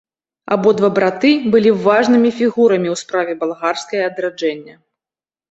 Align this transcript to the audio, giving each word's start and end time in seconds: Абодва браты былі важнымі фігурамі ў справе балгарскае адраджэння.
Абодва 0.53 0.87
браты 0.97 1.31
былі 1.55 1.73
важнымі 1.87 2.29
фігурамі 2.39 2.89
ў 2.93 3.03
справе 3.03 3.37
балгарскае 3.45 4.03
адраджэння. 4.09 4.75